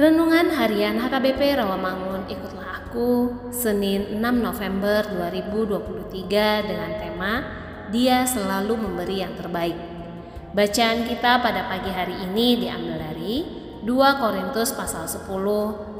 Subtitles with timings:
[0.00, 6.24] Renungan Harian HKBP Rawamangun Ikutlah Aku Senin 6 November 2023
[6.64, 7.32] dengan tema
[7.92, 9.76] Dia selalu memberi yang terbaik.
[10.56, 13.44] Bacaan kita pada pagi hari ini diambil dari
[13.84, 13.92] 2
[14.24, 15.28] Korintus pasal 10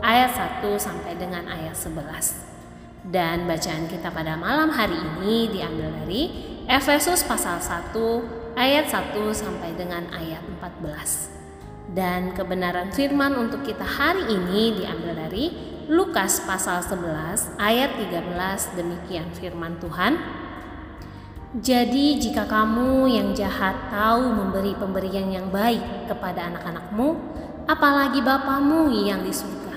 [0.00, 0.32] ayat
[0.64, 6.32] 1 sampai dengan ayat 11 Dan bacaan kita pada malam hari ini diambil dari
[6.64, 7.92] Efesus pasal 1
[8.56, 11.39] ayat 1 sampai dengan ayat 14
[11.90, 15.50] dan kebenaran firman untuk kita hari ini diambil dari
[15.90, 20.14] Lukas pasal 11 ayat 13 demikian firman Tuhan.
[21.50, 27.18] Jadi jika kamu yang jahat tahu memberi pemberian yang baik kepada anak-anakmu,
[27.66, 29.74] apalagi Bapamu yang di surga.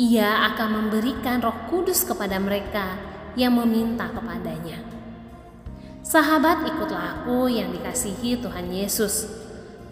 [0.00, 2.96] Ia akan memberikan roh kudus kepada mereka
[3.36, 4.80] yang meminta kepadanya.
[6.00, 9.39] Sahabat ikutlah aku yang dikasihi Tuhan Yesus.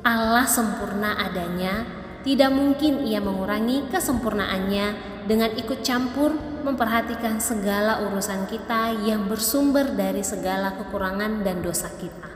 [0.06, 1.82] Allah sempurna adanya,
[2.22, 4.86] tidak mungkin ia mengurangi kesempurnaannya
[5.26, 12.30] dengan ikut campur memperhatikan segala urusan kita yang bersumber dari segala kekurangan dan dosa kita.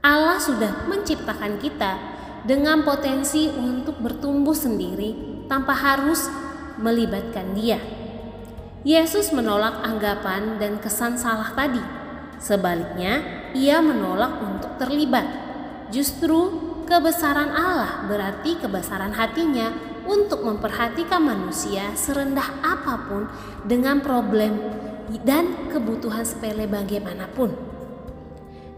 [0.00, 1.92] Allah sudah menciptakan kita
[2.44, 6.24] dengan potensi untuk bertumbuh sendiri tanpa harus
[6.80, 7.76] melibatkan Dia.
[8.80, 11.84] Yesus menolak anggapan dan kesan salah tadi.
[12.40, 13.20] Sebaliknya,
[13.52, 15.49] ia menolak untuk terlibat
[15.90, 19.74] Justru kebesaran Allah berarti kebesaran hatinya
[20.06, 23.26] untuk memperhatikan manusia serendah apa pun
[23.66, 24.58] dengan problem
[25.26, 27.54] dan kebutuhan sepele bagaimanapun.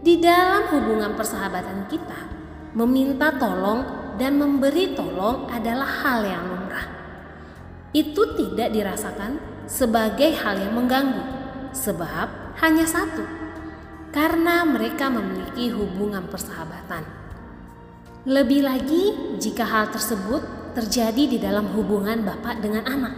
[0.03, 2.27] Di dalam hubungan persahabatan kita,
[2.75, 6.87] meminta tolong dan memberi tolong adalah hal yang lumrah.
[7.93, 9.37] Itu tidak dirasakan
[9.69, 11.23] sebagai hal yang mengganggu,
[11.71, 13.23] sebab hanya satu,
[14.13, 17.01] karena mereka memiliki hubungan persahabatan.
[18.29, 19.03] Lebih lagi
[19.41, 23.13] jika hal tersebut terjadi di dalam hubungan bapak dengan anak.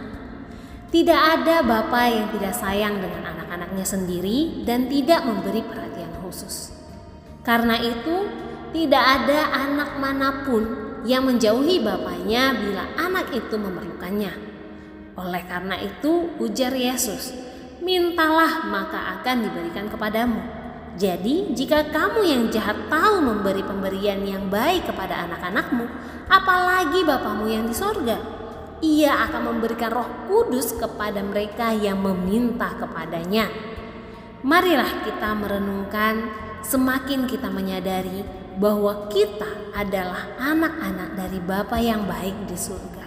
[0.88, 6.72] Tidak ada bapak yang tidak sayang dengan anak-anaknya sendiri dan tidak memberi perhatian khusus.
[7.44, 8.26] Karena itu,
[8.72, 10.64] tidak ada anak mana pun
[11.04, 14.32] yang menjauhi bapaknya bila anak itu memerlukannya.
[15.14, 17.30] Oleh karena itu, ujar Yesus,
[17.84, 20.55] "Mintalah, maka akan diberikan kepadamu."
[20.96, 25.84] Jadi, jika kamu yang jahat tahu memberi pemberian yang baik kepada anak-anakmu,
[26.24, 28.16] apalagi Bapamu yang di sorga,
[28.80, 33.52] ia akan memberikan roh kudus kepada mereka yang meminta kepadanya.
[34.40, 36.32] Marilah kita merenungkan
[36.64, 38.24] semakin kita menyadari
[38.56, 43.04] bahwa kita adalah anak-anak dari Bapa yang baik di surga.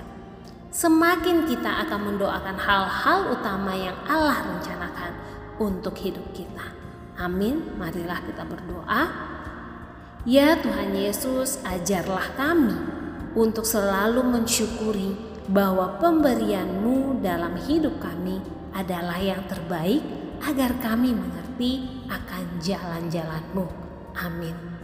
[0.70, 5.12] Semakin kita akan mendoakan hal-hal utama yang Allah rencanakan
[5.58, 6.89] untuk hidup kita.
[7.20, 7.76] Amin.
[7.76, 9.04] Marilah kita berdoa.
[10.24, 12.76] Ya Tuhan Yesus, ajarlah kami
[13.36, 15.16] untuk selalu mensyukuri
[15.52, 18.40] bahwa pemberian-Mu dalam hidup kami
[18.72, 20.04] adalah yang terbaik
[20.40, 23.66] agar kami mengerti akan jalan-jalan-Mu.
[24.16, 24.79] Amin.